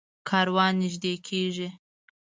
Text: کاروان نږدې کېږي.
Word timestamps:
کاروان 0.29 0.73
نږدې 0.81 1.13
کېږي. 1.27 1.67